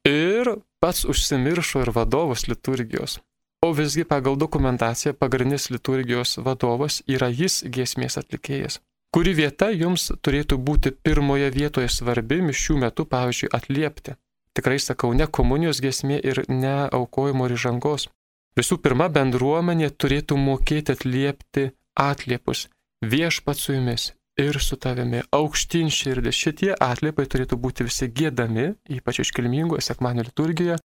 ir 0.10 0.50
pats 0.84 1.06
užsimiršo 1.06 1.82
ir 1.86 1.92
vadovas 1.96 2.48
liturgijos. 2.48 3.20
O 3.64 3.72
visgi 3.72 4.04
pagal 4.04 4.36
dokumentaciją 4.36 5.14
pagrindinis 5.14 5.70
liturgijos 5.72 6.38
vadovas 6.38 7.00
yra 7.08 7.30
jis 7.32 7.62
giesmės 7.64 8.20
atlikėjas. 8.20 8.82
Kuri 9.14 9.32
vieta 9.38 9.70
jums 9.72 10.10
turėtų 10.26 10.58
būti 10.68 10.92
pirmoje 11.06 11.52
vietoje 11.54 11.90
svarbi 11.90 12.42
mišių 12.44 12.80
metu, 12.82 13.06
pavyzdžiui, 13.06 13.52
atliepti. 13.58 14.16
Tikrai 14.58 14.80
sakau, 14.82 15.14
ne 15.14 15.28
komunijos 15.38 15.80
giesmė 15.86 16.18
ir 16.20 16.44
ne 16.50 16.74
aukojimo 17.00 17.48
ir 17.48 17.56
žangos. 17.66 18.10
Visų 18.58 18.80
pirma, 18.84 19.08
bendruomenė 19.14 19.90
turėtų 19.96 20.38
mokėti 20.38 20.98
atliepti 20.98 21.70
atliepus. 21.96 22.68
Viešpat 23.06 23.58
su 23.62 23.78
jumis 23.78 24.12
ir 24.38 24.60
su 24.60 24.78
tavimi 24.78 25.22
aukštyn 25.32 25.92
širdis. 25.94 26.38
Šitie 26.38 26.72
atliepai 26.80 27.26
turėtų 27.30 27.58
būti 27.60 27.88
visi 27.88 28.10
gėdami, 28.10 28.74
ypač 28.98 29.22
iškilmingoje 29.24 29.86
sekmanio 29.86 30.26
liturgijoje. 30.28 30.80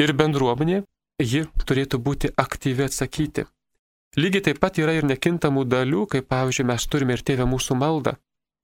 Ir 0.00 0.12
bendruomenė, 0.16 0.82
ji 1.20 1.44
turėtų 1.68 2.00
būti 2.00 2.32
aktyvi 2.36 2.86
atsakyti. 2.88 3.46
Lygiai 4.18 4.42
taip 4.48 4.58
pat 4.58 4.80
yra 4.82 4.96
ir 4.98 5.06
nekintamų 5.06 5.66
dalių, 5.70 6.06
kaip 6.10 6.26
pavyzdžiui 6.32 6.66
mes 6.66 6.86
turime 6.90 7.14
ir 7.14 7.22
tėvę 7.22 7.46
mūsų 7.46 7.76
maldą. 7.78 8.16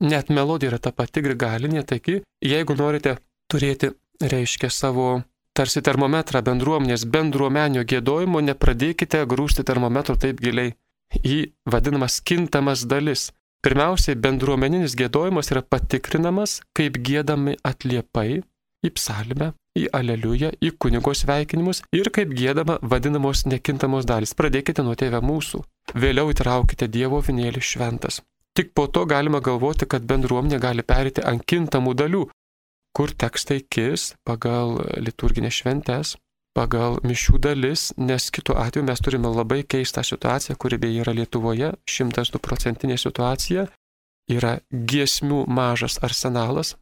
Net 0.02 0.28
melodija 0.28 0.72
yra 0.72 0.80
ta 0.82 0.90
pati 0.92 1.22
grigalinė, 1.22 1.84
taigi 1.86 2.18
jeigu 2.44 2.74
norite 2.76 3.16
turėti, 3.52 3.92
reiškia, 4.20 4.70
savo 4.72 5.22
tarsi 5.56 5.80
termometrą 5.84 6.42
bendruomenės 6.44 7.06
bendruomenio 7.08 7.84
gėdojimo, 7.88 8.42
nepradėkite 8.44 9.22
grūsti 9.30 9.64
termometro 9.64 10.16
taip 10.20 10.42
giliai 10.42 10.74
į 11.22 11.38
vadinamas 11.70 12.18
kintamas 12.20 12.84
dalis. 12.90 13.30
Pirmiausiai, 13.64 14.18
bendruomeninis 14.20 14.94
gėdojimas 14.98 15.50
yra 15.52 15.62
patikrinamas, 15.62 16.60
kaip 16.76 16.98
gėdami 17.02 17.56
atliepai 17.66 18.42
į 18.86 18.92
psalmę, 18.94 19.52
į 19.76 19.88
aleliują, 19.96 20.52
į 20.62 20.72
kunigo 20.80 21.12
sveikinimus 21.16 21.82
ir 21.96 22.10
kaip 22.14 22.32
gėdama 22.36 22.78
vadinamos 22.82 23.44
nekintamos 23.48 24.06
dalys. 24.08 24.34
Pradėkite 24.38 24.84
nuo 24.86 24.94
tėvę 24.98 25.20
mūsų, 25.24 25.62
vėliau 25.96 26.32
įtraukite 26.32 26.88
Dievo 26.92 27.20
vinėlį 27.24 27.62
šventas. 27.62 28.22
Tik 28.56 28.72
po 28.72 28.86
to 28.88 29.04
galima 29.04 29.42
galvoti, 29.44 29.84
kad 29.84 30.06
bendruomenė 30.08 30.60
gali 30.62 30.84
perėti 30.86 31.24
ant 31.28 31.44
kintamų 31.44 31.92
dalių, 31.98 32.22
kur 32.96 33.12
tekstai 33.12 33.60
kis 33.68 34.14
pagal 34.24 34.78
liturginės 34.96 35.58
šventės, 35.60 36.14
pagal 36.56 36.96
mišių 37.04 37.40
dalis, 37.44 37.90
nes 38.00 38.30
kitu 38.32 38.56
atveju 38.56 38.86
mes 38.88 39.02
turime 39.04 39.28
labai 39.32 39.60
keistą 39.68 40.04
situaciją, 40.06 40.56
kuri 40.56 40.78
beje 40.80 41.02
yra 41.04 41.12
Lietuvoje, 41.16 41.74
102 41.84 42.40
procentinė 42.40 42.96
situacija, 43.00 43.66
yra 44.32 44.56
giesmių 44.72 45.44
mažas 45.46 46.00
arsenalas, 46.06 46.74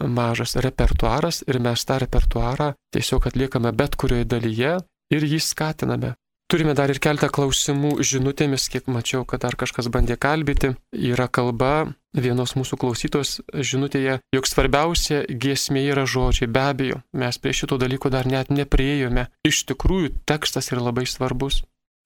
mažas 0.00 0.56
repertuaras 0.60 1.42
ir 1.48 1.58
mes 1.64 1.84
tą 1.88 1.98
repertuarą 2.02 2.74
tiesiog 2.92 3.30
atliekame 3.30 3.72
bet 3.72 3.96
kurioje 3.96 4.28
dalyje 4.28 4.76
ir 5.10 5.28
jį 5.32 5.40
skatiname. 5.40 6.14
Turime 6.46 6.76
dar 6.78 6.92
ir 6.92 7.00
keltą 7.02 7.26
klausimų 7.32 7.96
žinutėmis, 8.06 8.68
kiek 8.70 8.86
mačiau, 8.86 9.24
kad 9.26 9.42
dar 9.42 9.56
kažkas 9.58 9.88
bandė 9.90 10.14
kalbėti. 10.14 10.76
Yra 10.94 11.26
kalba 11.26 11.88
vienos 12.16 12.56
mūsų 12.56 12.78
klausytos 12.80 13.40
žinutėje, 13.52 14.18
jog 14.34 14.48
svarbiausia 14.48 15.22
giesmė 15.28 15.84
yra 15.92 16.06
žodžiai. 16.08 16.48
Be 16.50 16.62
abejo, 16.72 17.00
mes 17.12 17.38
prie 17.38 17.54
šito 17.56 17.78
dalyko 17.80 18.10
dar 18.12 18.28
net 18.28 18.50
nepriejome. 18.50 19.28
Iš 19.46 19.64
tikrųjų, 19.70 20.14
tekstas 20.28 20.72
yra 20.72 20.88
labai 20.88 21.06
svarbus. 21.06 21.62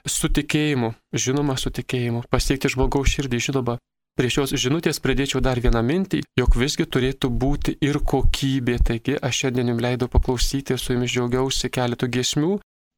Su 0.09 0.31
tikėjimu, 0.33 0.95
žinoma, 1.13 1.59
su 1.61 1.71
tikėjimu, 1.71 2.25
pasiekti 2.33 2.73
žmogaus 2.73 3.17
širdį, 3.17 3.41
žinoma. 3.51 3.77
Prie 4.19 4.29
šios 4.33 4.53
žinutės 4.59 4.99
pridėčiau 5.01 5.41
dar 5.41 5.61
vieną 5.63 5.81
mintį, 5.87 6.25
jog 6.37 6.57
visgi 6.59 6.85
turėtų 6.85 7.31
būti 7.31 7.77
ir 7.85 8.01
kokybė. 8.05 8.81
Taigi 8.85 9.15
aš 9.17 9.45
šiandien 9.45 9.71
jums 9.73 9.85
leidau 9.85 10.11
paklausyti 10.13 10.75
ir 10.75 10.83
su 10.83 10.97
jumis 10.97 11.13
džiaugiausi 11.15 11.71
keletų 11.73 12.09
giesmių, 12.17 12.51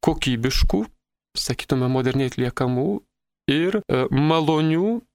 kokybiškų, 0.03 0.81
sakytume, 1.39 1.91
moderniai 1.93 2.33
atliekamų 2.33 2.89
ir 3.53 3.79
e, 3.83 4.03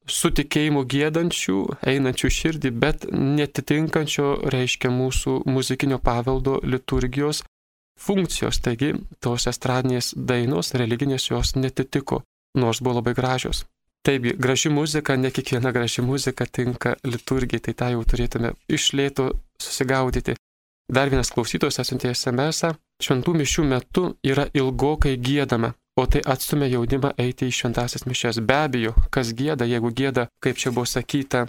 malonių, 0.08 0.13
sutikėjimų 0.13 0.86
gėdančių, 0.88 1.80
einančių 1.86 2.30
širdį, 2.30 2.72
bet 2.72 3.06
netitinkančio 3.12 4.50
reiškia 4.50 4.89
mūsų 4.89 5.43
muzikinio 5.46 6.00
paveldo 6.00 6.62
liturgijos 6.63 7.43
funkcijos. 8.00 8.60
Taigi 8.62 8.93
tos 9.20 9.48
estradinės 9.48 10.13
dainos 10.15 10.74
religinės 10.74 11.30
jos 11.30 11.56
netitiko, 11.56 12.24
nors 12.56 12.82
buvo 12.82 13.02
labai 13.02 13.13
gražios. 13.13 13.65
Taigi, 14.06 14.34
graži 14.38 14.70
muzika, 14.70 15.17
ne 15.17 15.32
kiekviena 15.32 15.72
graži 15.72 16.02
muzika 16.02 16.46
tinka 16.46 16.96
liturgijai, 17.04 17.60
tai 17.60 17.74
tą 17.74 17.89
jau 17.91 18.04
turėtume 18.04 18.54
išlėto 18.70 19.34
susigaudyti. 19.60 20.36
Dar 20.88 21.10
vienas 21.10 21.34
klausytojas 21.34 21.82
atsiuntė 21.82 22.13
SMS, 22.13 22.63
šventų 23.04 23.34
mišių 23.36 23.63
metu 23.67 24.15
yra 24.24 24.48
ilgokai 24.56 25.17
gėdama, 25.20 25.74
o 25.98 26.06
tai 26.06 26.22
atstumia 26.34 26.70
jaunimą 26.72 27.14
eiti 27.18 27.50
į 27.50 27.56
šventasias 27.60 28.06
mišes. 28.06 28.42
Be 28.46 28.62
abejo, 28.68 28.94
kas 29.14 29.34
gėda, 29.38 29.66
jeigu 29.66 29.92
gėda, 29.98 30.28
kaip 30.44 30.60
čia 30.62 30.72
buvo 30.72 30.86
sakyta, 30.86 31.48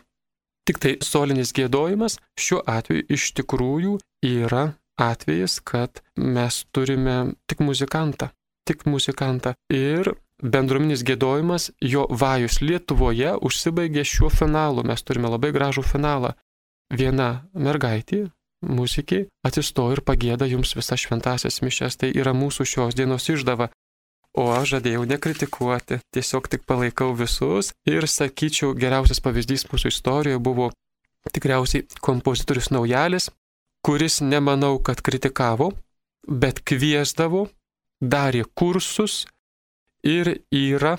tik 0.68 0.80
tai 0.82 0.96
solinis 1.04 1.52
gėdojimas, 1.56 2.18
šiuo 2.40 2.62
atveju 2.66 3.06
iš 3.12 3.32
tikrųjų 3.38 3.98
yra 4.24 4.70
atvejis, 4.98 5.60
kad 5.60 6.02
mes 6.16 6.64
turime 6.72 7.34
tik 7.46 7.60
muzikantą. 7.64 8.32
Tik 8.68 8.84
muzikantą. 8.90 9.54
Ir 9.72 10.12
bendruominis 10.42 11.04
gėdojimas, 11.06 11.70
jo 11.80 12.06
vajus 12.10 12.60
Lietuvoje 12.60 13.36
užsibaigė 13.44 14.04
šiuo 14.04 14.30
finalu. 14.32 14.84
Mes 14.84 15.02
turime 15.02 15.30
labai 15.32 15.52
gražų 15.54 15.86
finalą. 15.86 16.34
Viena 16.94 17.48
mergaitė, 17.52 18.28
muzikė, 18.64 19.26
atsistojo 19.44 19.98
ir 19.98 20.04
pagėda 20.04 20.48
jums 20.48 20.74
visas 20.76 21.04
šventasias 21.04 21.60
mišes. 21.62 22.00
Tai 22.00 22.12
yra 22.12 22.34
mūsų 22.36 22.66
šios 22.68 22.98
dienos 22.98 23.28
išdava. 23.28 23.70
O 24.36 24.50
aš 24.52 24.76
žadėjau 24.76 25.06
nekritikuoti, 25.08 26.00
tiesiog 26.14 26.50
tik 26.52 26.66
palaikau 26.68 27.14
visus 27.16 27.72
ir 27.88 28.06
sakyčiau, 28.06 28.74
geriausias 28.76 29.22
pavyzdys 29.24 29.66
mūsų 29.72 29.92
istorijoje 29.92 30.42
buvo 30.42 30.70
tikriausiai 31.32 31.86
kompozitorius 32.04 32.70
Naujalis, 32.70 33.30
kuris 33.84 34.20
nemanau, 34.20 34.78
kad 34.84 35.00
kritikavo, 35.04 35.72
bet 36.28 36.60
kviesdavo, 36.66 37.46
darė 38.00 38.44
kursus 38.54 39.24
ir 40.04 40.38
yra 40.54 40.98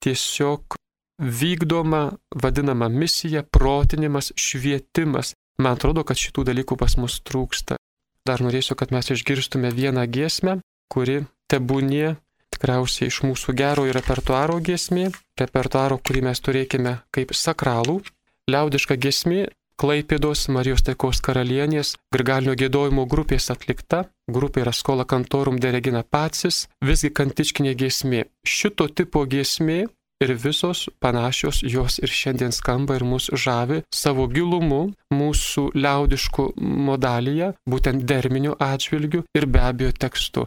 tiesiog 0.00 0.76
vykdoma 1.20 2.16
vadinama 2.34 2.88
misija, 2.88 3.42
protinimas, 3.42 4.32
švietimas. 4.36 5.34
Man 5.60 5.76
atrodo, 5.76 6.04
kad 6.08 6.16
šitų 6.16 6.46
dalykų 6.48 6.78
pas 6.80 6.96
mus 6.96 7.18
trūksta. 7.20 7.76
Dar 8.24 8.40
norėsiu, 8.40 8.76
kad 8.76 8.92
mes 8.92 9.12
išgirstume 9.12 9.68
vieną 9.76 10.06
giesmę, 10.08 10.58
kuri 10.92 11.24
tebūnie 11.52 12.16
tikriausiai 12.60 13.08
iš 13.08 13.22
mūsų 13.24 13.54
gerojo 13.56 13.92
repertuaro 13.96 14.58
giesmė, 14.60 15.10
repertuaro, 15.40 15.96
kurį 15.98 16.26
mes 16.28 16.40
turėkime 16.40 16.98
kaip 17.10 17.32
sakralų, 17.32 18.02
liaudiška 18.50 18.96
giesmė 19.00 19.48
Klaipėdos 19.80 20.50
Marijos 20.52 20.82
taikos 20.84 21.22
karalienės 21.24 21.94
Grigalinio 22.12 22.52
gėdojimo 22.52 23.06
grupės 23.08 23.48
atlikta, 23.48 24.10
grupė 24.28 24.66
yra 24.66 24.74
Skola 24.76 25.06
Kantorum 25.08 25.56
Deregina 25.56 26.02
Patsis, 26.04 26.66
visgi 26.84 27.08
kantičkinė 27.08 27.72
giesmė. 27.80 28.26
Šito 28.44 28.90
tipo 28.92 29.24
giesmė 29.24 29.86
ir 30.20 30.34
visos 30.36 30.90
panašios 31.00 31.62
jos 31.64 31.96
ir 32.04 32.12
šiandien 32.12 32.52
skamba 32.52 33.00
ir 33.00 33.06
mus 33.08 33.30
žavi 33.32 33.80
savo 33.88 34.28
gilumu, 34.28 34.92
mūsų 35.16 35.70
liaudiškų 35.72 36.50
modalyje, 36.60 37.54
būtent 37.64 38.04
derminių 38.04 38.60
atžvilgių 38.60 39.24
ir 39.32 39.48
be 39.48 39.64
abejo 39.64 39.96
tekstu. 39.96 40.44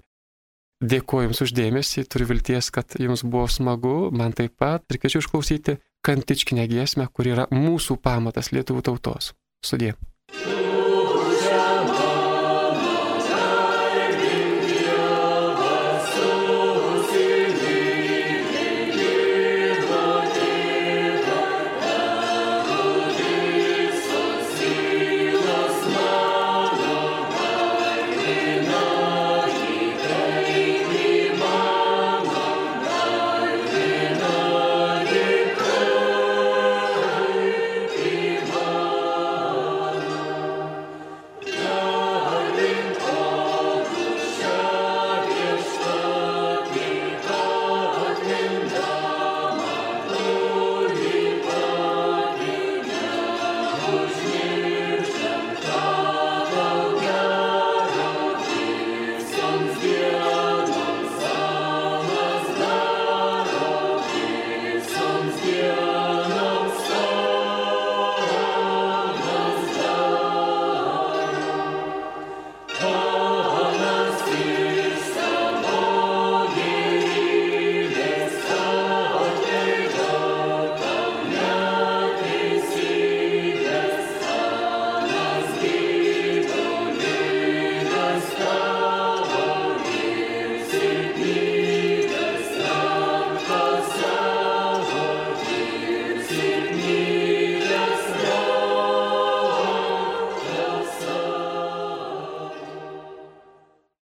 Dėkuoju 0.83 1.29
Jums 1.29 1.39
uždėmesį, 1.45 2.01
turiu 2.11 2.27
vilties, 2.27 2.67
kad 2.75 2.97
Jums 2.99 3.23
buvo 3.23 3.45
smagu, 3.47 4.09
man 4.11 4.35
taip 4.35 4.57
pat 4.59 4.83
ir 4.91 4.99
kviečiu 4.99 5.21
išklausyti 5.23 5.77
kantičkinę 6.03 6.65
giesmę, 6.67 7.07
kur 7.07 7.29
yra 7.31 7.47
mūsų 7.55 8.01
pamatas 8.03 8.51
lietuvų 8.51 8.83
tautos. 8.89 9.31
Sudė. 9.63 9.93